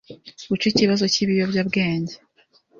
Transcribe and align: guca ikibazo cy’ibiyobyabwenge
guca 0.49 0.65
ikibazo 0.71 1.03
cy’ibiyobyabwenge 1.13 2.15